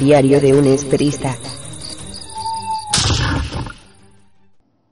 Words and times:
Diario 0.00 0.40
de 0.40 0.54
un 0.54 0.66
esperista. 0.66 1.36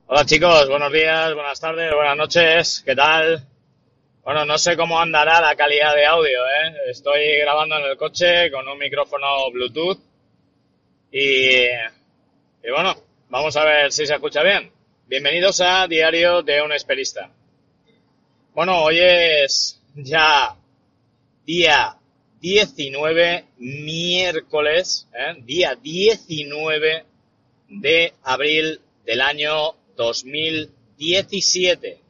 Hola 0.06 0.27
chicos, 0.27 0.68
buenos 0.68 0.92
días, 0.92 1.32
buenas 1.32 1.59
tardes, 1.59 1.95
buenas 1.95 2.14
noches, 2.14 2.82
¿qué 2.84 2.95
tal? 2.95 3.42
Bueno, 4.23 4.45
no 4.45 4.59
sé 4.59 4.77
cómo 4.77 5.00
andará 5.00 5.41
la 5.41 5.56
calidad 5.56 5.95
de 5.95 6.05
audio, 6.05 6.45
¿eh? 6.45 6.91
Estoy 6.91 7.38
grabando 7.41 7.79
en 7.79 7.86
el 7.86 7.96
coche 7.96 8.50
con 8.50 8.68
un 8.68 8.77
micrófono 8.77 9.50
Bluetooth 9.50 9.98
y, 11.11 11.62
y 11.62 12.70
bueno, 12.70 12.95
vamos 13.30 13.56
a 13.56 13.64
ver 13.64 13.90
si 13.90 14.06
se 14.06 14.12
escucha 14.12 14.43
bien. 14.43 14.70
Bienvenidos 15.06 15.62
a 15.62 15.86
Diario 15.86 16.43
de 16.43 16.61
un 16.61 16.72
Esperista. 16.72 17.30
Bueno, 18.52 18.83
hoy 18.83 18.98
es 19.00 19.80
ya 19.95 20.55
día 21.47 21.98
19, 22.41 23.45
miércoles, 23.59 25.09
¿eh? 25.12 25.34
día 25.45 25.74
19 25.74 27.05
de 27.69 28.14
abril 28.23 28.80
del 29.05 29.20
año 29.20 29.74
2017. 29.97 32.01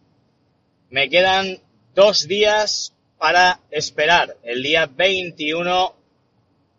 Me 0.90 1.08
quedan 1.08 1.58
dos 1.94 2.28
días 2.28 2.92
para 3.18 3.60
esperar 3.70 4.36
el 4.42 4.62
día 4.62 4.86
21 4.86 5.94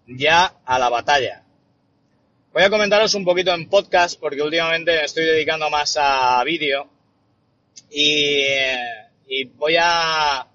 ya 0.08 0.56
a 0.66 0.80
la 0.80 0.90
batalla. 0.90 1.44
Voy 2.54 2.64
a 2.64 2.70
comentaros 2.70 3.14
un 3.16 3.26
poquito 3.26 3.54
en 3.54 3.70
podcast 3.70 4.20
porque 4.20 4.42
últimamente 4.42 4.92
me 4.92 5.04
estoy 5.04 5.26
dedicando 5.26 5.70
más 5.70 5.98
a 6.00 6.44
vídeo 6.44 6.88
y, 7.92 8.44
y 9.28 9.44
voy 9.56 9.76
a, 9.80 10.48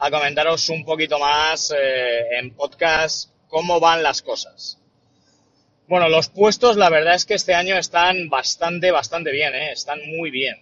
a, 0.00 0.10
comentaros 0.10 0.68
un 0.70 0.84
poquito 0.84 1.18
más 1.18 1.72
eh, 1.76 2.38
en 2.38 2.54
podcast 2.54 3.30
cómo 3.48 3.78
van 3.80 4.02
las 4.02 4.22
cosas. 4.22 4.78
Bueno, 5.86 6.08
los 6.08 6.28
puestos 6.28 6.76
la 6.76 6.88
verdad 6.88 7.14
es 7.14 7.26
que 7.26 7.34
este 7.34 7.54
año 7.54 7.76
están 7.76 8.28
bastante, 8.28 8.90
bastante 8.90 9.30
bien, 9.32 9.54
¿eh? 9.54 9.72
están 9.72 10.00
muy 10.06 10.30
bien. 10.30 10.56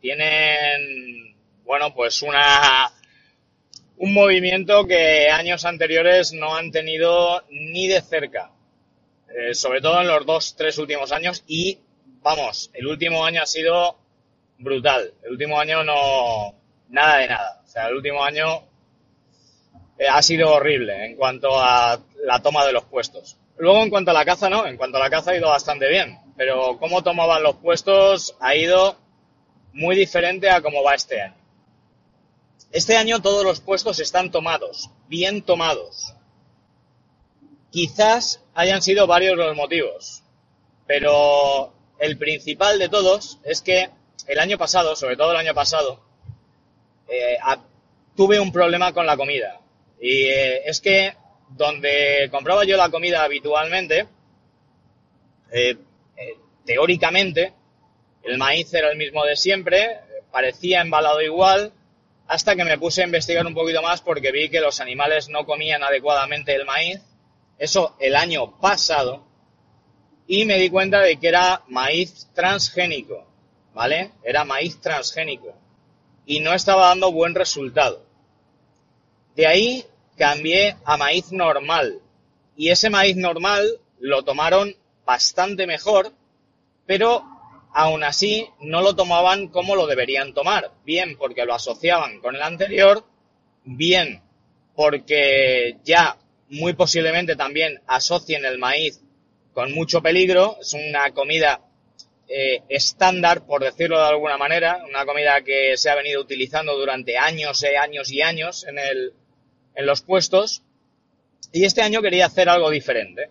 Tienen, 0.00 1.36
bueno, 1.64 1.94
pues 1.94 2.22
una, 2.22 2.90
un 3.98 4.14
movimiento 4.14 4.86
que 4.86 5.28
años 5.28 5.64
anteriores 5.64 6.32
no 6.32 6.56
han 6.56 6.70
tenido 6.70 7.44
ni 7.50 7.86
de 7.88 8.00
cerca. 8.00 8.50
Eh, 9.28 9.54
sobre 9.54 9.80
todo 9.80 10.00
en 10.00 10.08
los 10.08 10.26
dos, 10.26 10.56
tres 10.56 10.78
últimos 10.78 11.12
años 11.12 11.44
y 11.46 11.78
vamos, 12.22 12.70
el 12.74 12.86
último 12.86 13.24
año 13.24 13.42
ha 13.42 13.46
sido 13.46 13.98
brutal. 14.58 15.12
El 15.22 15.32
último 15.32 15.60
año 15.60 15.84
no, 15.84 16.54
nada 16.88 17.18
de 17.18 17.28
nada. 17.28 17.62
O 17.64 17.68
sea, 17.68 17.88
el 17.88 17.96
último 17.96 18.24
año 18.24 18.69
ha 20.08 20.22
sido 20.22 20.52
horrible 20.52 21.04
en 21.04 21.16
cuanto 21.16 21.58
a 21.60 22.00
la 22.24 22.40
toma 22.40 22.64
de 22.64 22.72
los 22.72 22.84
puestos. 22.84 23.36
Luego, 23.58 23.82
en 23.82 23.90
cuanto 23.90 24.10
a 24.10 24.14
la 24.14 24.24
caza, 24.24 24.48
no, 24.48 24.66
en 24.66 24.76
cuanto 24.76 24.96
a 24.96 25.00
la 25.00 25.10
caza 25.10 25.32
ha 25.32 25.36
ido 25.36 25.48
bastante 25.48 25.88
bien. 25.88 26.18
Pero 26.36 26.78
cómo 26.78 27.02
tomaban 27.02 27.42
los 27.42 27.56
puestos 27.56 28.34
ha 28.40 28.54
ido 28.54 28.96
muy 29.72 29.94
diferente 29.96 30.48
a 30.48 30.62
cómo 30.62 30.82
va 30.82 30.94
este 30.94 31.20
año. 31.20 31.34
Este 32.72 32.96
año 32.96 33.20
todos 33.20 33.44
los 33.44 33.60
puestos 33.60 33.98
están 33.98 34.30
tomados, 34.30 34.90
bien 35.08 35.42
tomados. 35.42 36.14
Quizás 37.70 38.40
hayan 38.54 38.80
sido 38.80 39.06
varios 39.06 39.36
los 39.36 39.56
motivos, 39.56 40.22
pero 40.86 41.72
el 41.98 42.16
principal 42.16 42.78
de 42.78 42.88
todos 42.88 43.38
es 43.44 43.60
que 43.60 43.90
el 44.26 44.38
año 44.38 44.56
pasado, 44.56 44.96
sobre 44.96 45.16
todo 45.16 45.32
el 45.32 45.38
año 45.38 45.54
pasado, 45.54 46.00
eh, 47.08 47.38
tuve 48.16 48.40
un 48.40 48.52
problema 48.52 48.92
con 48.92 49.04
la 49.04 49.16
comida. 49.16 49.60
Y 50.00 50.24
eh, 50.24 50.62
es 50.64 50.80
que 50.80 51.14
donde 51.50 52.28
compraba 52.30 52.64
yo 52.64 52.76
la 52.76 52.90
comida 52.90 53.22
habitualmente, 53.22 54.06
eh, 55.52 55.76
teóricamente, 56.64 57.52
el 58.22 58.38
maíz 58.38 58.72
era 58.72 58.90
el 58.90 58.96
mismo 58.96 59.24
de 59.24 59.36
siempre, 59.36 59.98
parecía 60.30 60.80
embalado 60.80 61.20
igual, 61.20 61.72
hasta 62.28 62.54
que 62.54 62.64
me 62.64 62.78
puse 62.78 63.02
a 63.02 63.06
investigar 63.06 63.46
un 63.46 63.54
poquito 63.54 63.82
más 63.82 64.00
porque 64.00 64.30
vi 64.30 64.48
que 64.48 64.60
los 64.60 64.80
animales 64.80 65.28
no 65.28 65.44
comían 65.44 65.82
adecuadamente 65.82 66.54
el 66.54 66.64
maíz 66.64 67.00
eso 67.60 67.94
el 68.00 68.16
año 68.16 68.58
pasado, 68.58 69.22
y 70.26 70.46
me 70.46 70.56
di 70.56 70.70
cuenta 70.70 71.00
de 71.00 71.18
que 71.18 71.28
era 71.28 71.62
maíz 71.68 72.26
transgénico, 72.34 73.26
¿vale? 73.74 74.12
Era 74.24 74.44
maíz 74.44 74.80
transgénico. 74.80 75.54
Y 76.24 76.40
no 76.40 76.54
estaba 76.54 76.86
dando 76.86 77.12
buen 77.12 77.34
resultado. 77.34 78.06
De 79.36 79.46
ahí 79.46 79.84
cambié 80.20 80.76
a 80.84 80.98
maíz 80.98 81.32
normal. 81.32 81.98
Y 82.54 82.68
ese 82.68 82.90
maíz 82.90 83.16
normal 83.16 83.66
lo 84.00 84.22
tomaron 84.22 84.76
bastante 85.06 85.66
mejor, 85.66 86.12
pero 86.86 87.24
aún 87.72 88.04
así 88.04 88.46
no 88.60 88.82
lo 88.82 88.94
tomaban 88.94 89.48
como 89.48 89.74
lo 89.74 89.86
deberían 89.86 90.34
tomar. 90.34 90.72
Bien 90.84 91.16
porque 91.16 91.46
lo 91.46 91.54
asociaban 91.54 92.20
con 92.20 92.36
el 92.36 92.42
anterior, 92.42 93.02
bien 93.64 94.22
porque 94.76 95.78
ya 95.84 96.18
muy 96.50 96.74
posiblemente 96.74 97.34
también 97.34 97.80
asocien 97.86 98.44
el 98.44 98.58
maíz 98.58 99.00
con 99.54 99.72
mucho 99.72 100.02
peligro. 100.02 100.58
Es 100.60 100.74
una 100.74 101.12
comida 101.12 101.62
eh, 102.28 102.60
estándar, 102.68 103.46
por 103.46 103.64
decirlo 103.64 103.98
de 103.98 104.08
alguna 104.08 104.36
manera, 104.36 104.84
una 104.86 105.06
comida 105.06 105.40
que 105.40 105.78
se 105.78 105.88
ha 105.88 105.94
venido 105.94 106.20
utilizando 106.20 106.76
durante 106.76 107.16
años 107.16 107.62
y 107.62 107.66
eh, 107.66 107.78
años 107.78 108.12
y 108.12 108.20
años 108.20 108.66
en, 108.68 108.78
el, 108.78 109.14
en 109.80 109.86
los 109.86 110.02
puestos. 110.02 110.62
Y 111.52 111.64
este 111.64 111.82
año 111.82 112.02
quería 112.02 112.26
hacer 112.26 112.48
algo 112.48 112.70
diferente. 112.70 113.30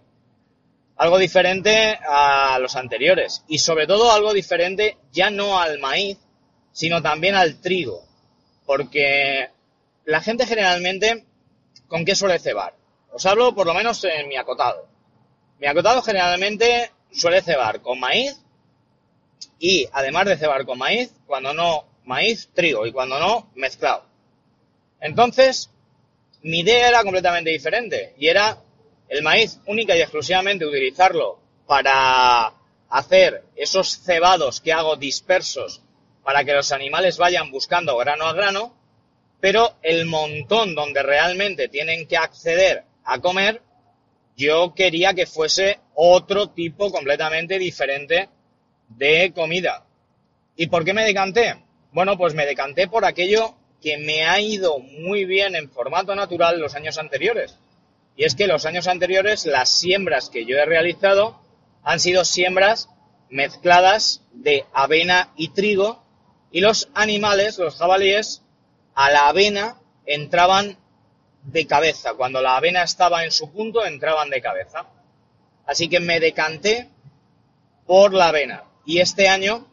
Algo 0.97 1.17
diferente 1.17 1.97
a 2.05 2.59
los 2.59 2.75
anteriores. 2.75 3.45
Y 3.47 3.59
sobre 3.59 3.87
todo 3.87 4.11
algo 4.11 4.33
diferente 4.33 4.97
ya 5.13 5.29
no 5.29 5.59
al 5.59 5.79
maíz, 5.79 6.17
sino 6.73 7.01
también 7.01 7.35
al 7.35 7.61
trigo. 7.61 8.03
Porque 8.65 9.49
la 10.05 10.21
gente 10.21 10.45
generalmente, 10.45 11.25
¿con 11.87 12.03
qué 12.03 12.15
suele 12.15 12.39
cebar? 12.39 12.73
Os 13.11 13.25
hablo 13.25 13.55
por 13.55 13.65
lo 13.65 13.73
menos 13.73 14.03
en 14.03 14.27
mi 14.27 14.35
acotado. 14.35 14.87
Mi 15.59 15.67
acotado 15.67 16.01
generalmente 16.01 16.91
suele 17.11 17.41
cebar 17.41 17.81
con 17.81 17.99
maíz 17.99 18.41
y 19.57 19.87
además 19.91 20.25
de 20.25 20.37
cebar 20.37 20.65
con 20.65 20.77
maíz, 20.77 21.13
cuando 21.25 21.53
no 21.53 21.85
maíz, 22.05 22.49
trigo 22.53 22.85
y 22.85 22.91
cuando 22.91 23.19
no, 23.19 23.51
mezclado. 23.55 24.03
Entonces, 24.99 25.69
mi 26.41 26.59
idea 26.59 26.89
era 26.89 27.03
completamente 27.03 27.49
diferente 27.49 28.13
y 28.17 28.27
era 28.27 28.57
el 29.07 29.23
maíz 29.23 29.59
única 29.65 29.95
y 29.95 30.01
exclusivamente 30.01 30.65
utilizarlo 30.65 31.39
para 31.65 32.53
hacer 32.89 33.43
esos 33.55 34.01
cebados 34.01 34.61
que 34.61 34.73
hago 34.73 34.95
dispersos 34.95 35.81
para 36.23 36.43
que 36.43 36.53
los 36.53 36.71
animales 36.71 37.17
vayan 37.17 37.49
buscando 37.51 37.97
grano 37.97 38.25
a 38.25 38.33
grano, 38.33 38.75
pero 39.39 39.75
el 39.81 40.05
montón 40.05 40.75
donde 40.75 41.01
realmente 41.01 41.69
tienen 41.69 42.07
que 42.07 42.17
acceder 42.17 42.83
a 43.03 43.19
comer, 43.19 43.61
yo 44.35 44.73
quería 44.75 45.13
que 45.13 45.25
fuese 45.25 45.79
otro 45.95 46.49
tipo 46.49 46.91
completamente 46.91 47.57
diferente 47.57 48.29
de 48.89 49.31
comida. 49.33 49.85
¿Y 50.55 50.67
por 50.67 50.85
qué 50.85 50.93
me 50.93 51.03
decanté? 51.03 51.55
Bueno, 51.91 52.17
pues 52.17 52.33
me 52.35 52.45
decanté 52.45 52.87
por 52.87 53.05
aquello 53.05 53.55
que 53.81 53.97
me 53.97 54.25
ha 54.25 54.39
ido 54.39 54.79
muy 54.79 55.25
bien 55.25 55.55
en 55.55 55.69
formato 55.69 56.15
natural 56.15 56.59
los 56.59 56.75
años 56.75 56.97
anteriores. 56.97 57.57
Y 58.15 58.25
es 58.25 58.35
que 58.35 58.47
los 58.47 58.65
años 58.65 58.87
anteriores 58.87 59.45
las 59.45 59.69
siembras 59.69 60.29
que 60.29 60.45
yo 60.45 60.57
he 60.57 60.65
realizado 60.65 61.41
han 61.83 61.99
sido 61.99 62.25
siembras 62.25 62.89
mezcladas 63.29 64.21
de 64.33 64.65
avena 64.73 65.31
y 65.37 65.49
trigo 65.49 66.03
y 66.51 66.61
los 66.61 66.89
animales, 66.93 67.57
los 67.57 67.75
jabalíes, 67.75 68.41
a 68.95 69.11
la 69.11 69.29
avena 69.29 69.77
entraban 70.05 70.77
de 71.43 71.67
cabeza. 71.67 72.15
Cuando 72.15 72.41
la 72.41 72.57
avena 72.57 72.83
estaba 72.83 73.23
en 73.23 73.31
su 73.31 73.51
punto, 73.51 73.85
entraban 73.85 74.29
de 74.29 74.41
cabeza. 74.41 74.87
Así 75.65 75.87
que 75.87 75.99
me 75.99 76.19
decanté 76.19 76.89
por 77.85 78.13
la 78.13 78.29
avena. 78.29 78.63
Y 78.85 78.99
este 78.99 79.29
año, 79.29 79.67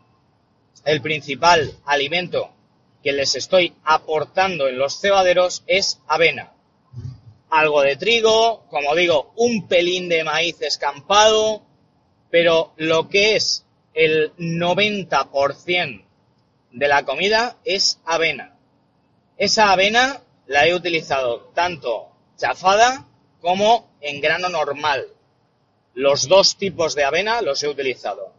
el 0.84 1.00
principal 1.00 1.72
alimento 1.86 2.55
que 3.06 3.12
les 3.12 3.36
estoy 3.36 3.72
aportando 3.84 4.66
en 4.66 4.78
los 4.78 5.00
cebaderos 5.00 5.62
es 5.68 6.00
avena. 6.08 6.54
Algo 7.50 7.82
de 7.82 7.94
trigo, 7.94 8.64
como 8.68 8.96
digo, 8.96 9.32
un 9.36 9.68
pelín 9.68 10.08
de 10.08 10.24
maíz 10.24 10.60
escampado, 10.60 11.62
pero 12.32 12.72
lo 12.78 13.08
que 13.08 13.36
es 13.36 13.64
el 13.94 14.34
90% 14.34 16.04
de 16.72 16.88
la 16.88 17.04
comida 17.04 17.58
es 17.64 18.00
avena. 18.04 18.56
Esa 19.36 19.70
avena 19.70 20.20
la 20.48 20.66
he 20.66 20.74
utilizado 20.74 21.52
tanto 21.54 22.08
chafada 22.36 23.06
como 23.40 23.88
en 24.00 24.20
grano 24.20 24.48
normal. 24.48 25.06
Los 25.94 26.26
dos 26.26 26.56
tipos 26.56 26.96
de 26.96 27.04
avena 27.04 27.40
los 27.40 27.62
he 27.62 27.68
utilizado. 27.68 28.32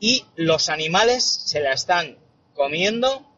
Y 0.00 0.24
los 0.34 0.70
animales 0.70 1.30
se 1.44 1.60
la 1.60 1.74
están 1.74 2.16
comiendo 2.54 3.35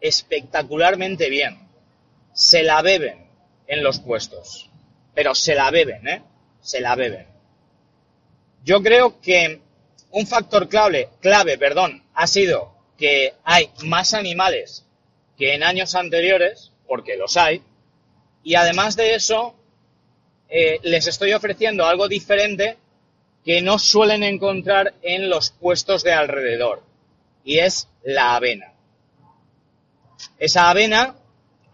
espectacularmente 0.00 1.30
bien. 1.30 1.68
Se 2.32 2.62
la 2.62 2.82
beben 2.82 3.26
en 3.66 3.82
los 3.82 4.00
puestos. 4.00 4.70
Pero 5.14 5.34
se 5.34 5.54
la 5.54 5.70
beben, 5.70 6.06
¿eh? 6.08 6.22
Se 6.60 6.80
la 6.80 6.94
beben. 6.94 7.26
Yo 8.64 8.82
creo 8.82 9.20
que 9.20 9.60
un 10.10 10.26
factor 10.26 10.68
clave, 10.68 11.08
clave, 11.20 11.58
perdón, 11.58 12.04
ha 12.14 12.26
sido 12.26 12.74
que 12.96 13.34
hay 13.44 13.70
más 13.84 14.14
animales 14.14 14.84
que 15.36 15.54
en 15.54 15.62
años 15.62 15.94
anteriores, 15.94 16.72
porque 16.86 17.16
los 17.16 17.36
hay, 17.36 17.62
y 18.42 18.56
además 18.56 18.96
de 18.96 19.14
eso, 19.14 19.54
eh, 20.48 20.80
les 20.82 21.06
estoy 21.06 21.32
ofreciendo 21.32 21.86
algo 21.86 22.08
diferente 22.08 22.76
que 23.44 23.62
no 23.62 23.78
suelen 23.78 24.24
encontrar 24.24 24.94
en 25.02 25.30
los 25.30 25.50
puestos 25.50 26.02
de 26.02 26.12
alrededor, 26.12 26.82
y 27.44 27.60
es 27.60 27.88
la 28.02 28.34
avena. 28.34 28.72
Esa 30.38 30.70
avena 30.70 31.14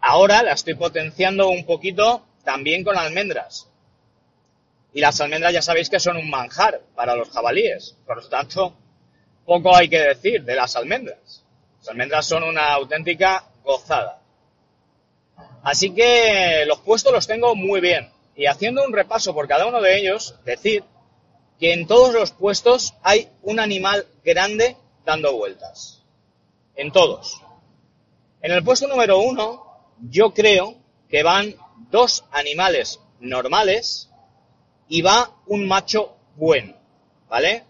ahora 0.01 0.43
la 0.43 0.53
estoy 0.53 0.75
potenciando 0.75 1.49
un 1.49 1.65
poquito 1.65 2.25
también 2.43 2.83
con 2.83 2.97
almendras. 2.97 3.67
Y 4.93 5.01
las 5.01 5.19
almendras 5.19 5.51
ya 5.51 5.61
sabéis 5.61 5.89
que 5.89 5.99
son 5.99 6.15
un 6.15 6.29
manjar 6.29 6.81
para 6.95 7.15
los 7.15 7.29
jabalíes. 7.29 7.97
Por 8.05 8.23
lo 8.23 8.29
tanto, 8.29 8.73
poco 9.45 9.75
hay 9.75 9.89
que 9.89 9.99
decir 9.99 10.43
de 10.43 10.55
las 10.55 10.75
almendras. 10.75 11.43
Las 11.79 11.89
almendras 11.89 12.25
son 12.25 12.43
una 12.43 12.73
auténtica 12.73 13.43
gozada. 13.63 14.21
Así 15.63 15.93
que 15.93 16.63
los 16.67 16.79
puestos 16.79 17.11
los 17.11 17.27
tengo 17.27 17.55
muy 17.55 17.81
bien. 17.81 18.09
Y 18.35 18.45
haciendo 18.45 18.85
un 18.85 18.93
repaso 18.93 19.33
por 19.33 19.47
cada 19.47 19.65
uno 19.65 19.81
de 19.81 19.97
ellos, 19.97 20.35
decir 20.45 20.83
que 21.59 21.73
en 21.73 21.87
todos 21.87 22.13
los 22.13 22.31
puestos 22.31 22.93
hay 23.01 23.29
un 23.41 23.59
animal 23.59 24.05
grande 24.23 24.77
dando 25.05 25.33
vueltas. 25.33 26.03
En 26.75 26.91
todos. 26.91 27.41
En 28.45 28.51
el 28.51 28.63
puesto 28.63 28.87
número 28.87 29.17
uno, 29.17 29.65
yo 30.07 30.31
creo 30.31 30.75
que 31.09 31.23
van 31.23 31.55
dos 31.89 32.25
animales 32.29 32.99
normales 33.19 34.11
y 34.87 35.01
va 35.01 35.31
un 35.47 35.67
macho 35.67 36.15
bueno, 36.35 36.75
¿vale? 37.27 37.63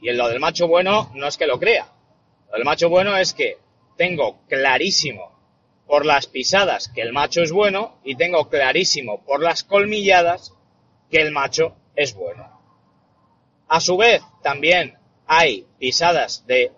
Y 0.00 0.08
en 0.08 0.16
lo 0.16 0.28
del 0.28 0.38
macho 0.38 0.68
bueno 0.68 1.10
no 1.16 1.26
es 1.26 1.36
que 1.36 1.48
lo 1.48 1.58
crea. 1.58 1.88
Lo 2.46 2.58
del 2.58 2.64
macho 2.64 2.88
bueno 2.88 3.16
es 3.16 3.34
que 3.34 3.58
tengo 3.96 4.42
clarísimo 4.46 5.32
por 5.88 6.06
las 6.06 6.28
pisadas 6.28 6.86
que 6.94 7.02
el 7.02 7.12
macho 7.12 7.42
es 7.42 7.50
bueno 7.50 7.98
y 8.04 8.14
tengo 8.14 8.48
clarísimo 8.48 9.24
por 9.24 9.42
las 9.42 9.64
colmilladas 9.64 10.54
que 11.10 11.20
el 11.20 11.32
macho 11.32 11.74
es 11.96 12.14
bueno. 12.14 12.56
A 13.66 13.80
su 13.80 13.96
vez, 13.96 14.22
también 14.44 14.96
hay 15.26 15.66
pisadas 15.80 16.46
de 16.46 16.70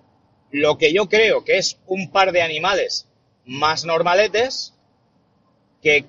lo 0.51 0.79
que 0.79 0.95
yo 0.95 1.11
creo 1.11 1.45
que 1.45 1.59
es 1.59 1.79
un 1.87 2.11
par 2.11 2.33
de 2.33 2.41
animales 2.41 3.12
más 3.47 3.85
normaletes 3.85 4.75
que 5.83 6.07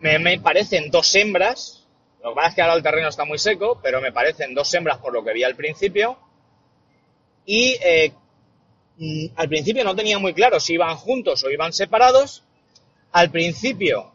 me, 0.00 0.40
parecen 0.40 0.90
dos 0.90 1.14
hembras. 1.14 1.84
Lo 2.22 2.30
que 2.30 2.36
pasa 2.36 2.48
es 2.48 2.54
que 2.54 2.62
ahora 2.62 2.74
el 2.74 2.82
terreno 2.82 3.08
está 3.08 3.24
muy 3.24 3.38
seco, 3.38 3.80
pero 3.82 4.00
me 4.00 4.12
parecen 4.12 4.54
dos 4.54 4.72
hembras 4.74 4.98
por 4.98 5.12
lo 5.12 5.24
que 5.24 5.32
vi 5.32 5.44
al 5.44 5.54
principio. 5.54 6.18
Y 7.44 7.76
eh, 7.82 8.12
mm, 8.96 9.26
al 9.36 9.48
principio 9.48 9.84
no 9.84 9.94
tenía 9.94 10.18
muy 10.18 10.34
claro 10.34 10.58
si 10.58 10.74
iban 10.74 10.96
juntos 10.96 11.44
o 11.44 11.50
iban 11.50 11.72
separados. 11.72 12.42
Al 13.12 13.30
principio 13.30 14.12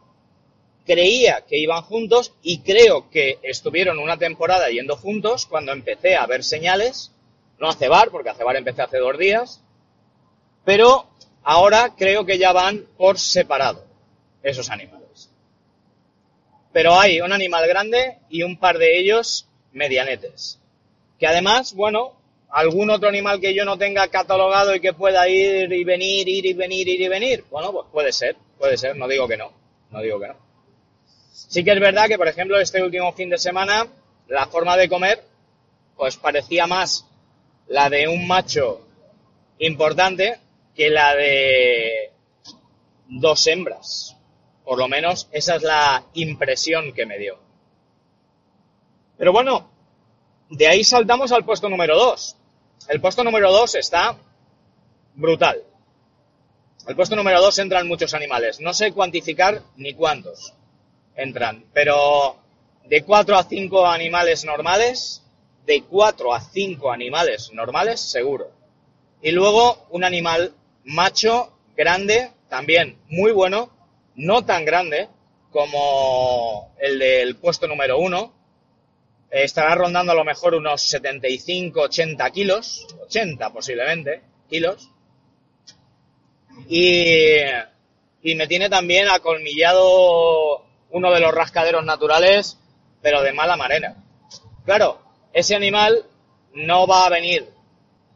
creía 0.84 1.44
que 1.48 1.58
iban 1.58 1.82
juntos 1.82 2.34
y 2.42 2.58
creo 2.58 3.08
que 3.08 3.38
estuvieron 3.42 3.98
una 3.98 4.18
temporada 4.18 4.68
yendo 4.68 4.96
juntos 4.96 5.46
cuando 5.46 5.72
empecé 5.72 6.16
a 6.16 6.26
ver 6.26 6.44
señales. 6.44 7.12
No 7.58 7.68
a 7.68 7.74
cebar, 7.74 8.10
porque 8.10 8.30
a 8.30 8.34
cebar 8.34 8.56
empecé 8.56 8.82
hace 8.82 8.98
dos 8.98 9.16
días. 9.16 9.62
Pero 10.64 11.06
ahora 11.44 11.94
creo 11.96 12.24
que 12.24 12.38
ya 12.38 12.52
van 12.52 12.86
por 12.96 13.18
separado 13.18 13.84
esos 14.42 14.70
animales. 14.70 15.30
Pero 16.72 16.98
hay 16.98 17.20
un 17.20 17.32
animal 17.32 17.66
grande 17.68 18.18
y 18.30 18.42
un 18.42 18.58
par 18.58 18.78
de 18.78 18.98
ellos 18.98 19.46
medianetes. 19.72 20.58
Que 21.18 21.26
además, 21.26 21.74
bueno, 21.74 22.16
algún 22.50 22.90
otro 22.90 23.08
animal 23.08 23.40
que 23.40 23.54
yo 23.54 23.64
no 23.64 23.78
tenga 23.78 24.08
catalogado 24.08 24.74
y 24.74 24.80
que 24.80 24.92
pueda 24.92 25.28
ir 25.28 25.72
y 25.72 25.84
venir, 25.84 26.28
ir 26.28 26.46
y 26.46 26.52
venir, 26.52 26.88
ir 26.88 27.00
y 27.00 27.08
venir. 27.08 27.44
Bueno, 27.50 27.72
pues 27.72 27.86
puede 27.92 28.12
ser, 28.12 28.36
puede 28.58 28.76
ser, 28.76 28.96
no 28.96 29.06
digo 29.08 29.28
que 29.28 29.36
no, 29.36 29.52
no 29.90 30.00
digo 30.00 30.20
que 30.20 30.28
no. 30.28 30.36
Sí 31.32 31.64
que 31.64 31.72
es 31.72 31.80
verdad 31.80 32.08
que, 32.08 32.18
por 32.18 32.28
ejemplo, 32.28 32.58
este 32.58 32.82
último 32.82 33.12
fin 33.12 33.30
de 33.30 33.38
semana, 33.38 33.86
la 34.28 34.46
forma 34.46 34.76
de 34.76 34.88
comer, 34.88 35.22
pues 35.96 36.16
parecía 36.16 36.66
más 36.66 37.06
la 37.68 37.88
de 37.88 38.08
un 38.08 38.26
macho 38.26 38.86
importante 39.58 40.38
que 40.74 40.90
la 40.90 41.14
de 41.14 42.12
dos 43.08 43.46
hembras. 43.46 44.16
Por 44.64 44.78
lo 44.78 44.88
menos 44.88 45.28
esa 45.32 45.56
es 45.56 45.62
la 45.62 46.04
impresión 46.14 46.92
que 46.92 47.06
me 47.06 47.18
dio. 47.18 47.38
Pero 49.18 49.32
bueno, 49.32 49.70
de 50.50 50.66
ahí 50.66 50.84
saltamos 50.84 51.32
al 51.32 51.44
puesto 51.44 51.68
número 51.68 51.96
2. 51.96 52.36
El 52.88 53.00
puesto 53.00 53.24
número 53.24 53.52
2 53.52 53.74
está 53.76 54.16
brutal. 55.14 55.62
El 56.86 56.96
puesto 56.96 57.14
número 57.14 57.40
2 57.40 57.58
entran 57.60 57.86
muchos 57.86 58.14
animales. 58.14 58.60
No 58.60 58.74
sé 58.74 58.92
cuantificar 58.92 59.62
ni 59.76 59.94
cuántos 59.94 60.54
entran, 61.14 61.64
pero 61.72 62.36
de 62.84 63.04
4 63.04 63.36
a 63.36 63.44
5 63.44 63.86
animales 63.86 64.44
normales, 64.44 65.22
de 65.66 65.82
4 65.84 66.34
a 66.34 66.40
5 66.40 66.90
animales 66.90 67.50
normales, 67.52 68.00
seguro. 68.00 68.50
Y 69.20 69.30
luego 69.30 69.86
un 69.90 70.02
animal 70.02 70.52
macho, 70.84 71.52
grande, 71.76 72.30
también 72.48 72.98
muy 73.08 73.32
bueno, 73.32 73.70
no 74.14 74.44
tan 74.44 74.64
grande 74.64 75.08
como 75.50 76.74
el 76.78 76.98
del 76.98 77.36
puesto 77.36 77.66
número 77.66 77.98
uno. 77.98 78.32
Estará 79.30 79.74
rondando 79.74 80.12
a 80.12 80.14
lo 80.14 80.24
mejor 80.24 80.54
unos 80.54 80.82
75, 80.82 81.80
80 81.80 82.30
kilos, 82.30 82.86
80 83.04 83.50
posiblemente, 83.50 84.22
kilos. 84.48 84.90
Y, 86.68 87.38
y 88.22 88.34
me 88.34 88.46
tiene 88.46 88.68
también 88.68 89.08
acolmillado 89.08 90.66
uno 90.90 91.10
de 91.12 91.20
los 91.20 91.34
rascaderos 91.34 91.84
naturales, 91.84 92.58
pero 93.00 93.22
de 93.22 93.32
mala 93.32 93.56
manera. 93.56 93.96
Claro, 94.64 95.00
ese 95.32 95.56
animal 95.56 96.04
no 96.54 96.86
va 96.86 97.06
a 97.06 97.10
venir 97.10 97.48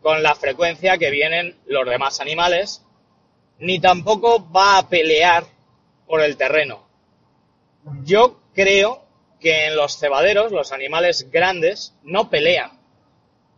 con 0.03 0.23
la 0.23 0.35
frecuencia 0.35 0.99
que 0.99 1.11
vienen 1.11 1.57
los 1.67 1.87
demás 1.89 2.21
animales, 2.21 2.83
ni 3.59 3.81
tampoco 3.81 4.51
va 4.51 4.79
a 4.79 4.89
pelear 4.89 5.45
por 6.07 6.21
el 6.21 6.37
terreno. 6.37 6.87
Yo 8.05 8.41
creo 8.55 9.03
que 9.41 9.67
en 9.67 9.77
los 9.77 9.99
cebaderos 9.99 10.53
los 10.53 10.73
animales 10.73 11.31
grandes 11.31 11.95
no 12.03 12.31
pelean 12.31 12.73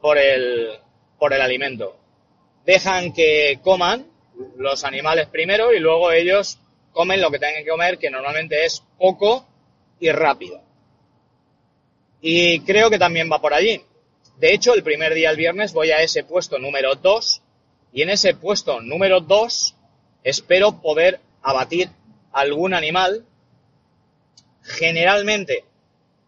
por 0.00 0.18
el, 0.18 0.78
por 1.18 1.32
el 1.32 1.40
alimento. 1.40 1.96
Dejan 2.64 3.12
que 3.12 3.60
coman 3.62 4.06
los 4.56 4.84
animales 4.84 5.28
primero 5.28 5.72
y 5.72 5.80
luego 5.80 6.12
ellos 6.12 6.58
comen 6.92 7.20
lo 7.20 7.30
que 7.30 7.38
tengan 7.38 7.64
que 7.64 7.70
comer, 7.70 7.98
que 7.98 8.10
normalmente 8.10 8.64
es 8.64 8.82
poco 8.98 9.46
y 10.00 10.10
rápido. 10.10 10.60
Y 12.20 12.60
creo 12.60 12.90
que 12.90 12.98
también 12.98 13.30
va 13.30 13.40
por 13.40 13.54
allí. 13.54 13.80
De 14.38 14.54
hecho, 14.54 14.74
el 14.74 14.84
primer 14.84 15.14
día, 15.14 15.30
el 15.30 15.36
viernes, 15.36 15.72
voy 15.72 15.90
a 15.90 16.00
ese 16.00 16.22
puesto 16.22 16.58
número 16.58 16.94
2 16.94 17.42
y 17.92 18.02
en 18.02 18.10
ese 18.10 18.34
puesto 18.34 18.80
número 18.80 19.20
2 19.20 19.74
espero 20.22 20.80
poder 20.80 21.20
abatir 21.42 21.90
algún 22.32 22.72
animal. 22.72 23.24
Generalmente 24.62 25.64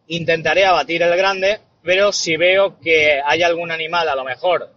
intentaré 0.09 0.64
abatir 0.64 1.02
el 1.02 1.17
grande, 1.17 1.61
pero 1.85 2.11
si 2.11 2.37
veo 2.37 2.81
que 2.81 3.21
hay 3.25 3.45
algún 3.45 3.71
animal 3.71 4.09
a 4.09 4.17
lo 4.17 4.25
mejor 4.25 4.73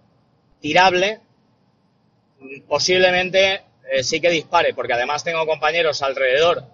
tirable, 0.62 1.20
posiblemente 2.68 3.64
eh, 3.92 4.04
sí 4.04 4.22
que 4.22 4.30
dispare, 4.30 4.76
porque 4.76 4.94
además 4.94 5.24
tengo 5.24 5.46
compañeros 5.48 6.04
alrededor 6.04 6.66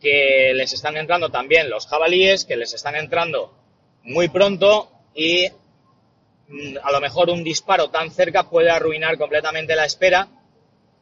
que 0.00 0.52
les 0.52 0.72
están 0.72 0.96
entrando 0.96 1.30
también 1.30 1.70
los 1.70 1.86
jabalíes, 1.86 2.44
que 2.44 2.56
les 2.56 2.74
están 2.74 2.96
entrando 2.96 3.54
muy 4.02 4.28
pronto 4.28 4.90
y 5.14 5.48
a 6.82 6.92
lo 6.92 7.00
mejor 7.00 7.30
un 7.30 7.42
disparo 7.42 7.90
tan 7.90 8.10
cerca 8.10 8.48
puede 8.48 8.70
arruinar 8.70 9.18
completamente 9.18 9.74
la 9.74 9.84
espera 9.84 10.28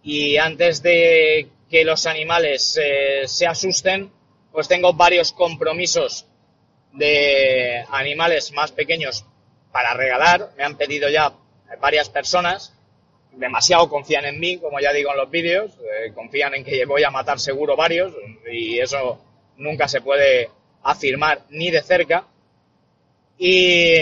y 0.03 0.37
antes 0.37 0.83
de 0.83 1.49
que 1.71 1.85
los 1.85 2.07
animales 2.07 2.79
eh, 2.81 3.27
se 3.27 3.47
asusten, 3.47 4.11
pues 4.53 4.69
tengo 4.69 4.93
varios 4.93 5.33
compromisos 5.33 6.27
de 6.93 7.85
animales 7.91 8.53
más 8.53 8.71
pequeños 8.73 9.25
para 9.73 9.95
regalar. 9.95 10.51
Me 10.57 10.65
han 10.65 10.77
pedido 10.77 11.09
ya 11.09 11.33
varias 11.81 12.09
personas. 12.09 12.73
Demasiado 13.33 13.89
confían 13.89 14.27
en 14.27 14.39
mí, 14.39 14.59
como 14.59 14.79
ya 14.79 14.93
digo 14.93 15.11
en 15.11 15.17
los 15.17 15.31
vídeos. 15.31 15.73
Eh, 15.73 16.13
confían 16.15 16.55
en 16.55 16.65
que 16.65 16.85
voy 16.85 17.03
a 17.03 17.11
matar 17.11 17.41
seguro 17.41 17.75
varios 17.75 18.13
y 18.51 18.79
eso 18.79 19.21
nunca 19.57 19.89
se 19.89 20.01
puede 20.01 20.51
afirmar 20.83 21.43
ni 21.49 21.71
de 21.71 21.83
cerca. 21.83 22.27
Y, 23.39 23.95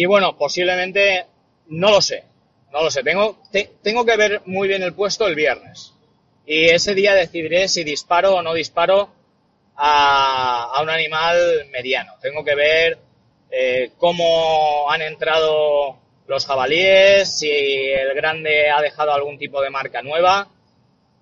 y 0.00 0.06
bueno, 0.06 0.34
posiblemente, 0.38 1.26
no 1.66 1.90
lo 1.90 2.00
sé, 2.00 2.24
no 2.72 2.82
lo 2.82 2.90
sé. 2.90 3.02
Tengo, 3.02 3.36
tengo 3.82 4.06
que 4.06 4.16
ver 4.16 4.40
muy 4.46 4.66
bien 4.66 4.82
el 4.82 4.94
puesto 4.94 5.26
el 5.26 5.34
viernes. 5.34 5.92
Y 6.46 6.70
ese 6.70 6.94
día 6.94 7.12
decidiré 7.12 7.68
si 7.68 7.84
disparo 7.84 8.36
o 8.36 8.42
no 8.42 8.54
disparo 8.54 9.10
a, 9.76 10.80
un 10.82 10.88
animal 10.88 11.66
mediano. 11.70 12.14
Tengo 12.22 12.42
que 12.42 12.54
ver 12.54 12.98
eh, 13.50 13.90
cómo 13.98 14.90
han 14.90 15.02
entrado 15.02 15.98
los 16.26 16.46
jabalíes, 16.46 17.38
si 17.38 17.50
el 17.50 18.14
grande 18.14 18.70
ha 18.70 18.80
dejado 18.80 19.12
algún 19.12 19.36
tipo 19.36 19.60
de 19.60 19.68
marca 19.68 20.00
nueva. 20.00 20.48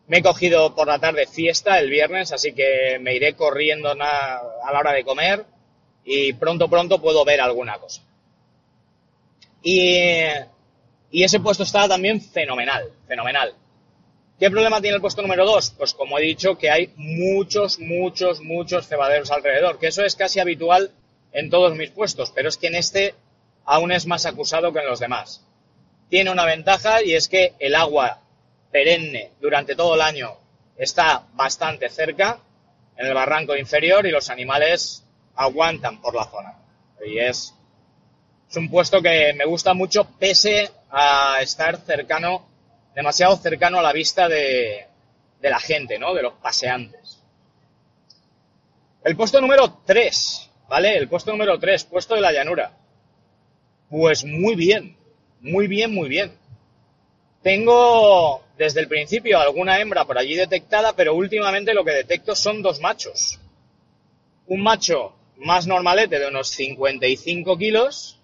Me 0.06 0.18
he 0.18 0.22
cogido 0.22 0.76
por 0.76 0.86
la 0.86 1.00
tarde 1.00 1.26
fiesta 1.26 1.80
el 1.80 1.90
viernes, 1.90 2.30
así 2.30 2.52
que 2.52 3.00
me 3.00 3.16
iré 3.16 3.34
corriendo 3.34 3.90
a 3.90 3.96
la 3.96 4.78
hora 4.78 4.92
de 4.92 5.02
comer 5.02 5.44
y 6.04 6.32
pronto, 6.34 6.70
pronto 6.70 7.00
puedo 7.00 7.24
ver 7.24 7.40
alguna 7.40 7.76
cosa. 7.78 8.02
Y, 9.62 10.14
ese 11.10 11.40
puesto 11.40 11.62
está 11.62 11.88
también 11.88 12.20
fenomenal, 12.20 12.90
fenomenal. 13.06 13.54
¿Qué 14.38 14.50
problema 14.50 14.80
tiene 14.80 14.96
el 14.96 15.00
puesto 15.00 15.22
número 15.22 15.44
2? 15.44 15.74
Pues 15.78 15.94
como 15.94 16.18
he 16.18 16.22
dicho, 16.22 16.56
que 16.56 16.70
hay 16.70 16.92
muchos, 16.96 17.78
muchos, 17.80 18.40
muchos 18.40 18.86
cebaderos 18.86 19.30
alrededor, 19.30 19.78
que 19.78 19.88
eso 19.88 20.04
es 20.04 20.14
casi 20.14 20.38
habitual 20.38 20.92
en 21.32 21.50
todos 21.50 21.76
mis 21.76 21.90
puestos, 21.90 22.30
pero 22.34 22.48
es 22.48 22.56
que 22.56 22.68
en 22.68 22.76
este 22.76 23.14
aún 23.64 23.92
es 23.92 24.06
más 24.06 24.26
acusado 24.26 24.72
que 24.72 24.78
en 24.78 24.86
los 24.86 25.00
demás. 25.00 25.44
Tiene 26.08 26.30
una 26.30 26.46
ventaja 26.46 27.02
y 27.02 27.14
es 27.14 27.28
que 27.28 27.54
el 27.58 27.74
agua 27.74 28.20
perenne 28.70 29.32
durante 29.40 29.74
todo 29.74 29.94
el 29.94 30.00
año 30.00 30.36
está 30.76 31.24
bastante 31.34 31.88
cerca, 31.90 32.38
en 32.96 33.06
el 33.06 33.14
barranco 33.14 33.56
inferior, 33.56 34.06
y 34.06 34.10
los 34.10 34.30
animales 34.30 35.04
aguantan 35.36 36.00
por 36.00 36.14
la 36.14 36.24
zona. 36.24 36.54
Y 37.06 37.18
es, 37.18 37.54
es 38.48 38.56
un 38.56 38.70
puesto 38.70 39.02
que 39.02 39.32
me 39.34 39.44
gusta 39.44 39.74
mucho 39.74 40.04
pese 40.18 40.70
a 40.90 41.38
estar 41.40 41.76
cercano 41.78 42.48
demasiado 42.98 43.36
cercano 43.36 43.78
a 43.78 43.82
la 43.82 43.92
vista 43.92 44.28
de, 44.28 44.88
la 45.40 45.60
gente, 45.60 46.00
¿no? 46.00 46.14
De 46.14 46.22
los 46.22 46.32
paseantes. 46.34 47.22
El 49.04 49.16
puesto 49.16 49.40
número 49.40 49.82
3, 49.86 50.50
¿vale? 50.68 50.96
El 50.96 51.08
puesto 51.08 51.30
número 51.30 51.60
3, 51.60 51.84
puesto 51.84 52.16
de 52.16 52.20
la 52.20 52.32
llanura. 52.32 52.72
Pues 53.88 54.24
muy 54.24 54.56
bien, 54.56 54.96
muy 55.40 55.68
bien, 55.68 55.94
muy 55.94 56.08
bien. 56.08 56.32
Tengo 57.40 58.42
desde 58.56 58.80
el 58.80 58.88
principio 58.88 59.38
alguna 59.38 59.78
hembra 59.78 60.04
por 60.04 60.18
allí 60.18 60.34
detectada, 60.34 60.94
pero 60.94 61.14
últimamente 61.14 61.74
lo 61.74 61.84
que 61.84 61.92
detecto 61.92 62.34
son 62.34 62.62
dos 62.62 62.80
machos. 62.80 63.38
Un 64.48 64.60
macho 64.60 65.14
más 65.36 65.68
normalete 65.68 66.18
de 66.18 66.26
unos 66.26 66.48
55 66.48 67.56
kilos 67.56 68.17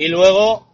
y 0.00 0.08
luego, 0.08 0.66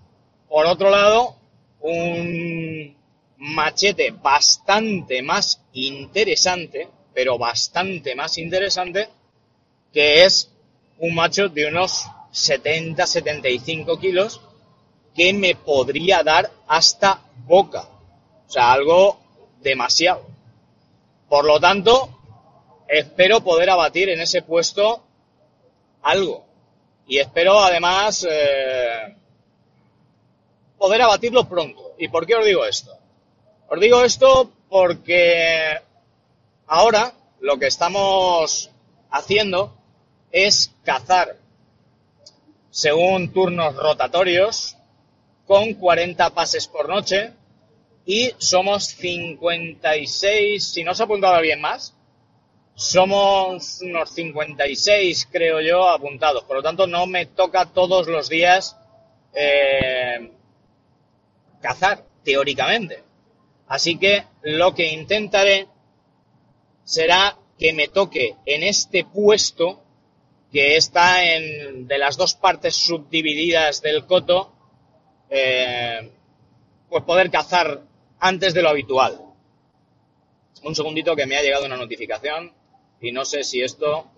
por 0.49 0.66
otro 0.66 0.88
lado, 0.88 1.35
un 1.80 2.97
machete 3.38 4.12
bastante 4.12 5.21
más 5.21 5.64
interesante, 5.73 6.88
pero 7.12 7.37
bastante 7.37 8.14
más 8.14 8.38
interesante, 8.38 9.09
que 9.92 10.25
es 10.25 10.52
un 11.00 11.16
macho 11.16 11.49
de 11.49 11.66
unos 11.66 12.04
70-75 12.33 13.99
kilos 13.99 14.40
que 15.12 15.33
me 15.33 15.56
podría 15.56 16.23
dar 16.23 16.49
hasta 16.68 17.21
boca. 17.47 17.88
O 18.47 18.49
sea, 18.49 18.71
algo 18.71 19.18
demasiado. 19.61 20.25
Por 21.28 21.47
lo 21.47 21.59
tanto, 21.59 22.16
espero 22.87 23.40
poder 23.40 23.71
abatir 23.71 24.09
en 24.09 24.21
ese 24.21 24.42
puesto 24.42 25.02
algo. 26.02 26.47
Y 27.09 27.18
espero 27.18 27.59
además 27.61 28.26
eh, 28.28 29.15
poder 30.78 31.02
abatirlo 31.02 31.49
pronto. 31.49 31.95
¿Y 31.99 32.09
por 32.09 32.26
qué 32.26 32.35
os 32.35 32.45
digo 32.45 32.64
esto? 32.64 32.92
Os 33.68 33.80
digo 33.80 34.02
esto 34.02 34.52
porque 34.68 35.80
ahora 36.66 37.12
lo 37.40 37.59
que 37.59 37.66
estamos 37.66 38.71
haciendo 39.11 39.75
es 40.30 40.73
cazar 40.85 41.37
según 42.71 43.33
turnos 43.33 43.75
rotatorios 43.75 44.76
con 45.47 45.75
40 45.75 46.30
pases 46.30 46.66
por 46.66 46.88
noche 46.88 47.33
y 48.04 48.33
somos 48.38 48.85
56, 48.85 50.62
si 50.62 50.85
no 50.85 50.95
se 50.95 51.02
ha 51.02 51.06
apuntado 51.06 51.35
alguien 51.35 51.61
más, 51.61 51.95
somos 52.75 53.80
unos 53.80 54.11
56 54.11 55.28
creo 55.33 55.61
yo 55.61 55.88
apuntados, 55.88 56.45
por 56.45 56.56
lo 56.56 56.62
tanto 56.62 56.87
no 56.87 57.06
me 57.06 57.26
toca 57.26 57.66
todos 57.66 58.06
los 58.06 58.28
días 58.28 58.76
eh, 59.35 60.33
cazar, 61.66 62.04
teóricamente. 62.23 63.02
Así 63.66 63.99
que 63.99 64.25
lo 64.42 64.75
que 64.75 64.92
intentaré 64.92 65.66
será 66.85 67.37
que 67.58 67.73
me 67.73 67.88
toque 67.88 68.37
en 68.44 68.62
este 68.62 69.04
puesto 69.04 69.82
que 70.52 70.76
está 70.76 71.25
en 71.25 71.88
de 71.88 71.99
las 71.99 72.16
dos 72.16 72.35
partes 72.35 72.76
subdivididas 72.76 73.82
del 73.82 74.06
coto, 74.06 74.52
eh, 75.28 76.12
pues 76.88 77.02
poder 77.02 77.30
cazar 77.30 77.82
antes 78.20 78.54
de 78.54 78.62
lo 78.62 78.68
habitual. 78.68 79.20
Un 80.62 80.75
segundito 80.75 81.16
que 81.16 81.26
me 81.26 81.37
ha 81.37 81.42
llegado 81.42 81.66
una 81.66 81.76
notificación 81.76 82.52
y 83.00 83.11
no 83.12 83.25
sé 83.25 83.42
si 83.42 83.61
esto... 83.62 84.11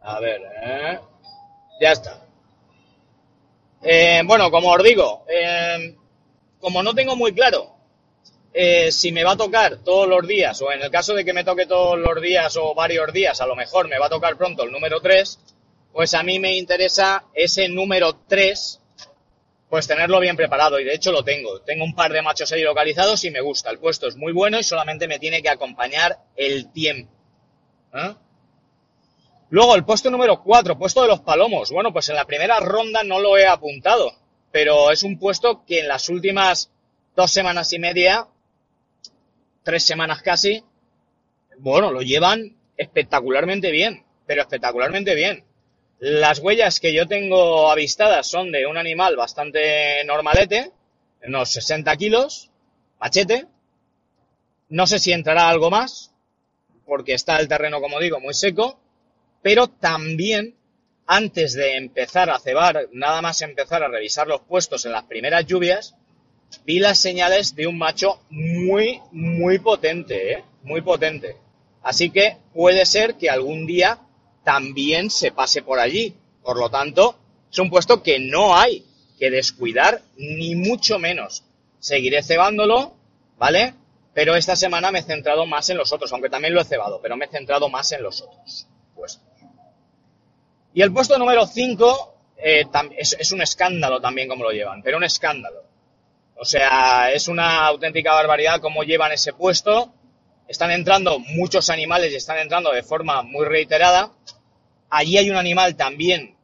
A 0.00 0.20
ver, 0.20 0.40
eh, 0.62 1.00
ya 1.80 1.92
está. 1.92 2.27
Eh, 3.82 4.22
bueno, 4.24 4.50
como 4.50 4.72
os 4.72 4.82
digo, 4.82 5.24
como 6.60 6.82
no 6.82 6.94
tengo 6.94 7.16
muy 7.16 7.32
claro 7.32 7.78
eh, 8.52 8.90
si 8.90 9.12
me 9.12 9.24
va 9.24 9.32
a 9.32 9.36
tocar 9.36 9.78
todos 9.84 10.08
los 10.08 10.26
días, 10.26 10.60
o 10.62 10.72
en 10.72 10.82
el 10.82 10.90
caso 10.90 11.14
de 11.14 11.24
que 11.24 11.32
me 11.32 11.44
toque 11.44 11.66
todos 11.66 11.98
los 11.98 12.20
días 12.20 12.56
o 12.56 12.74
varios 12.74 13.12
días, 13.12 13.40
a 13.40 13.46
lo 13.46 13.54
mejor 13.54 13.88
me 13.88 13.98
va 13.98 14.06
a 14.06 14.10
tocar 14.10 14.36
pronto 14.36 14.64
el 14.64 14.72
número 14.72 15.00
3, 15.00 15.38
pues 15.92 16.14
a 16.14 16.22
mí 16.22 16.40
me 16.40 16.56
interesa 16.56 17.24
ese 17.34 17.68
número 17.68 18.16
3, 18.26 18.80
pues 19.68 19.86
tenerlo 19.86 20.18
bien 20.18 20.34
preparado, 20.34 20.80
y 20.80 20.84
de 20.84 20.94
hecho 20.94 21.12
lo 21.12 21.22
tengo. 21.22 21.60
Tengo 21.60 21.84
un 21.84 21.94
par 21.94 22.12
de 22.12 22.22
machos 22.22 22.50
ahí 22.50 22.62
localizados 22.62 23.22
y 23.24 23.30
me 23.30 23.40
gusta. 23.40 23.70
El 23.70 23.78
puesto 23.78 24.08
es 24.08 24.16
muy 24.16 24.32
bueno 24.32 24.58
y 24.58 24.64
solamente 24.64 25.06
me 25.06 25.18
tiene 25.18 25.42
que 25.42 25.50
acompañar 25.50 26.18
el 26.34 26.72
tiempo. 26.72 27.12
¿eh? 27.94 28.14
Luego, 29.50 29.74
el 29.74 29.84
puesto 29.84 30.10
número 30.10 30.42
4, 30.42 30.78
puesto 30.78 31.02
de 31.02 31.08
los 31.08 31.20
palomos. 31.20 31.70
Bueno, 31.70 31.92
pues 31.92 32.08
en 32.08 32.16
la 32.16 32.26
primera 32.26 32.60
ronda 32.60 33.02
no 33.02 33.18
lo 33.18 33.36
he 33.38 33.46
apuntado 33.46 34.12
pero 34.50 34.90
es 34.90 35.02
un 35.02 35.18
puesto 35.18 35.64
que 35.64 35.80
en 35.80 35.88
las 35.88 36.08
últimas 36.08 36.70
dos 37.14 37.30
semanas 37.30 37.72
y 37.72 37.78
media, 37.78 38.26
tres 39.62 39.84
semanas 39.84 40.22
casi, 40.22 40.64
bueno, 41.58 41.90
lo 41.90 42.02
llevan 42.02 42.56
espectacularmente 42.76 43.70
bien, 43.70 44.04
pero 44.26 44.42
espectacularmente 44.42 45.14
bien. 45.14 45.44
Las 45.98 46.38
huellas 46.38 46.78
que 46.78 46.94
yo 46.94 47.06
tengo 47.06 47.70
avistadas 47.70 48.26
son 48.28 48.52
de 48.52 48.66
un 48.66 48.76
animal 48.76 49.16
bastante 49.16 50.04
normalete, 50.04 50.70
unos 51.26 51.50
60 51.50 51.96
kilos, 51.96 52.50
machete. 53.00 53.46
No 54.68 54.86
sé 54.86 55.00
si 55.00 55.12
entrará 55.12 55.48
algo 55.48 55.70
más, 55.70 56.12
porque 56.86 57.14
está 57.14 57.38
el 57.40 57.48
terreno, 57.48 57.80
como 57.80 57.98
digo, 57.98 58.20
muy 58.20 58.34
seco, 58.34 58.78
pero 59.48 59.66
también 59.66 60.54
antes 61.06 61.54
de 61.54 61.78
empezar 61.78 62.28
a 62.28 62.38
cebar, 62.38 62.86
nada 62.92 63.22
más 63.22 63.40
empezar 63.40 63.82
a 63.82 63.88
revisar 63.88 64.26
los 64.26 64.42
puestos 64.42 64.84
en 64.84 64.92
las 64.92 65.04
primeras 65.04 65.46
lluvias, 65.46 65.94
vi 66.66 66.80
las 66.80 66.98
señales 66.98 67.54
de 67.54 67.66
un 67.66 67.78
macho 67.78 68.20
muy, 68.28 69.00
muy 69.10 69.58
potente, 69.58 70.34
¿eh? 70.34 70.44
muy 70.64 70.82
potente. 70.82 71.36
Así 71.82 72.10
que 72.10 72.36
puede 72.52 72.84
ser 72.84 73.14
que 73.14 73.30
algún 73.30 73.66
día 73.66 74.00
también 74.44 75.08
se 75.08 75.32
pase 75.32 75.62
por 75.62 75.78
allí. 75.78 76.14
Por 76.42 76.58
lo 76.58 76.68
tanto, 76.68 77.18
es 77.50 77.58
un 77.58 77.70
puesto 77.70 78.02
que 78.02 78.18
no 78.18 78.54
hay 78.54 78.84
que 79.18 79.30
descuidar, 79.30 80.02
ni 80.18 80.56
mucho 80.56 80.98
menos. 80.98 81.42
Seguiré 81.78 82.22
cebándolo, 82.22 82.92
¿vale? 83.38 83.72
Pero 84.12 84.36
esta 84.36 84.56
semana 84.56 84.92
me 84.92 84.98
he 84.98 85.04
centrado 85.04 85.46
más 85.46 85.70
en 85.70 85.78
los 85.78 85.90
otros, 85.90 86.12
aunque 86.12 86.28
también 86.28 86.52
lo 86.52 86.60
he 86.60 86.66
cebado, 86.66 87.00
pero 87.00 87.16
me 87.16 87.24
he 87.24 87.28
centrado 87.28 87.70
más 87.70 87.90
en 87.92 88.02
los 88.02 88.20
otros 88.20 88.66
puestos. 88.98 89.27
Y 90.78 90.82
el 90.82 90.92
puesto 90.92 91.18
número 91.18 91.44
5 91.44 92.14
eh, 92.36 92.64
es, 92.96 93.32
un 93.32 93.42
escándalo 93.42 94.00
también 94.00 94.28
como 94.28 94.44
lo 94.44 94.52
llevan, 94.52 94.80
pero 94.80 94.96
un 94.96 95.02
escándalo. 95.02 95.64
O 96.36 96.44
sea, 96.44 97.10
es 97.10 97.26
una 97.26 97.66
auténtica 97.66 98.12
barbaridad 98.12 98.60
cómo 98.60 98.84
llevan 98.84 99.10
ese 99.10 99.32
puesto. 99.32 99.92
Están 100.46 100.70
entrando 100.70 101.18
muchos 101.18 101.68
animales 101.68 102.12
y 102.12 102.14
están 102.14 102.38
entrando 102.38 102.70
de 102.70 102.84
forma 102.84 103.22
muy 103.22 103.44
reiterada. 103.44 104.12
Allí 104.88 105.18
hay 105.18 105.28
un 105.30 105.36
animal 105.36 105.74
también, 105.74 106.36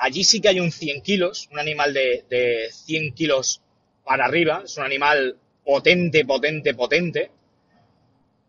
allí 0.00 0.24
sí 0.24 0.40
que 0.40 0.48
hay 0.48 0.60
un 0.60 0.72
100 0.72 1.02
kilos, 1.02 1.46
un 1.52 1.58
animal 1.58 1.92
de, 1.92 2.24
de 2.30 2.70
100 2.72 3.12
kilos 3.12 3.60
para 4.02 4.24
arriba. 4.24 4.62
Es 4.64 4.78
un 4.78 4.84
animal 4.84 5.36
potente, 5.62 6.24
potente, 6.24 6.72
potente 6.72 7.30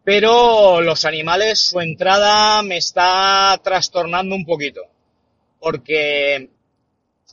pero 0.01 0.79
los 0.79 1.03
animales, 1.03 1.59
su 1.59 1.81
entrada 1.81 2.63
me 2.63 2.77
está 2.77 3.59
trastornando 3.61 4.33
un 4.33 4.45
poquito 4.45 4.83
porque 5.59 6.49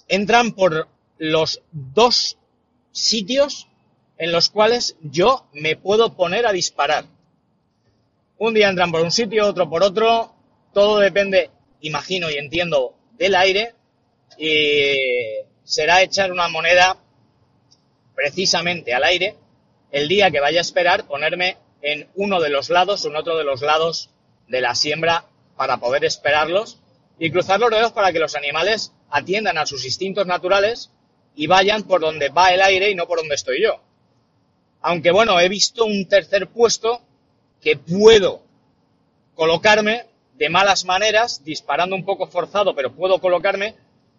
entran 0.09 0.53
por 0.53 0.89
los 1.19 1.63
dos 1.73 2.39
sitios 2.93 3.69
en 4.19 4.33
los 4.33 4.51
cuales 4.51 4.97
yo 5.03 5.47
me 5.53 5.77
puedo 5.77 6.15
poner 6.15 6.47
a 6.47 6.53
disparar. 6.53 7.05
Un 8.39 8.55
día 8.55 8.69
entran 8.69 8.93
por 8.93 9.03
un 9.03 9.11
sitio, 9.11 9.47
otro 9.47 9.69
por 9.69 9.83
otro, 9.83 10.35
todo 10.73 10.99
depende, 10.99 11.51
imagino 11.81 12.31
y 12.31 12.35
entiendo 12.35 12.95
del 13.19 13.35
aire 13.35 13.75
y 14.39 14.97
será 15.65 16.03
echar 16.03 16.33
una 16.33 16.49
moneda 16.49 16.99
precisamente 18.15 18.95
al 18.95 19.05
aire 19.05 19.37
el 19.91 20.09
día 20.09 20.31
que 20.31 20.41
vaya 20.41 20.59
a 20.59 20.63
esperar 20.63 21.07
ponerme 21.07 21.57
en 21.83 22.09
uno 22.15 22.41
de 22.41 22.51
los 22.51 22.71
lados 22.71 23.05
o 23.05 23.09
en 23.09 23.17
otro 23.17 23.37
de 23.37 23.45
los 23.45 23.63
lados 23.63 24.11
de 24.49 24.61
la 24.61 24.75
siembra 24.75 25.25
para 25.57 25.79
poder 25.79 26.05
esperarlos 26.05 26.81
y 27.19 27.31
cruzar 27.31 27.61
los 27.61 27.71
dedos 27.71 27.93
para 27.93 28.13
que 28.13 28.19
los 28.19 28.35
animales 28.35 28.93
atiendan 29.11 29.59
a 29.59 29.67
sus 29.67 29.85
instintos 29.85 30.27
naturales 30.27 30.91
y 31.35 31.47
vayan 31.47 31.85
por 31.85 32.01
donde 32.01 32.29
va 32.29 32.53
el 32.53 32.61
aire 32.61 32.91
y 32.91 32.95
no 32.95 33.07
por 33.07 33.19
donde 33.19 33.35
estoy 33.35 33.63
yo. 33.63 33.81
Aunque 34.81 35.11
bueno, 35.11 35.39
he 35.41 35.49
visto 35.49 35.85
un 35.85 36.07
tercer 36.09 36.49
puesto 36.49 37.01
que 37.61 37.77
puedo 37.77 38.43
colocarme 39.35 40.07
de 40.35 40.49
malas 40.49 40.85
maneras, 40.85 41.43
disparando 41.45 41.97
un 41.97 42.05
poco 42.05 42.27
forzado, 42.27 42.75
pero 42.75 42.95
puedo 42.95 43.21
colocarme. 43.21 43.75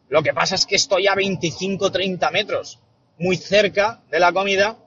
Lo 0.10 0.24
que 0.24 0.34
pasa 0.34 0.56
es 0.56 0.66
que 0.66 0.76
estoy 0.76 1.08
a 1.08 1.16
25-30 1.16 2.32
metros, 2.32 2.80
muy 3.18 3.38
cerca 3.38 4.02
de 4.10 4.20
la 4.20 4.32
comida 4.32 4.78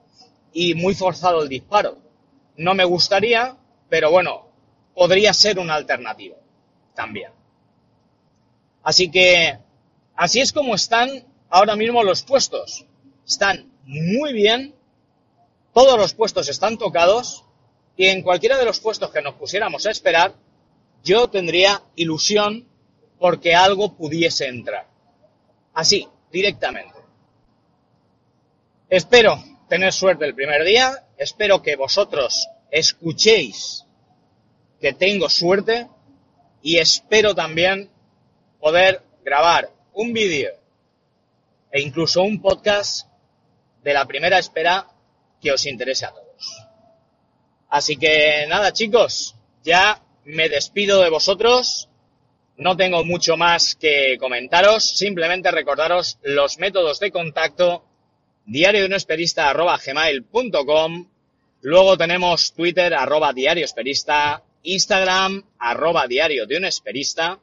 y 0.53 0.73
muy 0.73 0.93
forzado 0.93 1.43
el 1.43 1.49
disparo. 1.49 1.97
No 2.57 2.73
me 2.73 2.83
gustaría, 2.83 3.55
pero 3.89 4.11
bueno, 4.11 4.47
podría 4.93 5.33
ser 5.33 5.59
una 5.59 5.75
alternativa 5.75 6.35
también. 6.95 7.31
Así 8.83 9.11
que, 9.11 9.57
así 10.15 10.39
es 10.41 10.51
como 10.51 10.75
están 10.75 11.25
ahora 11.49 11.75
mismo 11.75 12.03
los 12.03 12.23
puestos. 12.23 12.85
Están 13.27 13.71
muy 13.85 14.33
bien, 14.33 14.73
todos 15.73 15.97
los 15.97 16.13
puestos 16.13 16.49
están 16.49 16.77
tocados 16.77 17.45
y 17.95 18.07
en 18.07 18.21
cualquiera 18.23 18.57
de 18.57 18.65
los 18.65 18.79
puestos 18.79 19.11
que 19.11 19.21
nos 19.21 19.35
pusiéramos 19.35 19.85
a 19.85 19.91
esperar, 19.91 20.33
yo 21.03 21.29
tendría 21.29 21.83
ilusión 21.95 22.67
porque 23.19 23.53
algo 23.53 23.93
pudiese 23.93 24.47
entrar. 24.47 24.87
Así, 25.73 26.07
directamente. 26.31 26.99
Espero 28.89 29.41
tener 29.69 29.93
suerte 29.93 30.25
el 30.25 30.33
primer 30.33 30.65
día, 30.65 31.05
espero 31.17 31.61
que 31.61 31.75
vosotros 31.75 32.47
escuchéis 32.71 33.85
que 34.79 34.93
tengo 34.93 35.29
suerte 35.29 35.87
y 36.63 36.77
espero 36.79 37.35
también 37.35 37.90
poder 38.61 39.01
grabar 39.25 39.69
un 39.93 40.13
vídeo 40.13 40.51
e 41.71 41.81
incluso 41.81 42.21
un 42.21 42.39
podcast 42.39 43.07
de 43.83 43.93
la 43.93 44.05
primera 44.05 44.37
espera 44.37 44.87
que 45.41 45.51
os 45.51 45.65
interese 45.65 46.05
a 46.05 46.11
todos. 46.11 46.67
Así 47.69 47.97
que 47.97 48.45
nada 48.47 48.71
chicos, 48.71 49.35
ya 49.63 50.01
me 50.25 50.47
despido 50.47 51.01
de 51.01 51.09
vosotros. 51.09 51.89
No 52.57 52.77
tengo 52.77 53.03
mucho 53.03 53.37
más 53.37 53.75
que 53.75 54.17
comentaros, 54.19 54.95
simplemente 54.95 55.49
recordaros 55.49 56.19
los 56.21 56.59
métodos 56.59 56.99
de 56.99 57.11
contacto. 57.11 57.83
diario 58.45 58.81
de 58.81 58.87
un 58.87 58.93
esperista 58.93 59.49
arroba 59.49 59.79
gmail.com, 59.83 61.07
luego 61.61 61.97
tenemos 61.97 62.53
Twitter 62.53 62.93
arroba 62.93 63.33
diario 63.33 63.65
esperista, 63.65 64.43
Instagram 64.63 65.43
arroba 65.57 66.05
diario 66.05 66.45
de 66.45 66.57
un 66.57 66.65
esperista, 66.65 67.39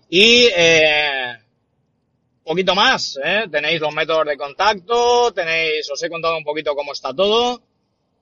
Y 0.09 0.47
eh, 0.55 1.37
poquito 2.43 2.73
más, 2.73 3.19
¿eh? 3.23 3.45
tenéis 3.51 3.79
los 3.79 3.93
métodos 3.93 4.25
de 4.25 4.37
contacto, 4.37 5.31
tenéis, 5.33 5.89
os 5.91 6.01
he 6.01 6.09
contado 6.09 6.37
un 6.37 6.43
poquito 6.43 6.75
cómo 6.75 6.93
está 6.93 7.13
todo. 7.13 7.61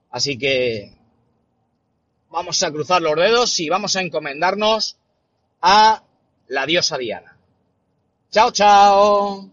Así 0.10 0.38
que 0.38 0.97
vamos 2.30 2.62
a 2.64 2.72
cruzar 2.72 3.02
los 3.02 3.16
dedos 3.16 3.60
y 3.60 3.70
vamos 3.70 3.96
a 3.96 4.02
encomendarnos 4.02 4.98
a 5.62 6.04
la 6.48 6.66
diosa 6.66 6.98
Diana. 6.98 7.38
Chao, 8.32 8.52
chao. 8.52 9.50